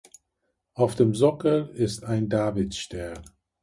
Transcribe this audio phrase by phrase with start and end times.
[0.73, 3.23] Auf dem Sockel ist ein Davidstern.